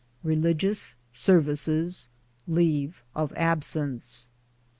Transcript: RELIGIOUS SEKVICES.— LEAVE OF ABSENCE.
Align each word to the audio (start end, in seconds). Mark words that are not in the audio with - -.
RELIGIOUS 0.23 0.95
SEKVICES.— 1.13 2.09
LEAVE 2.57 3.03
OF 3.13 3.31
ABSENCE. 3.33 4.31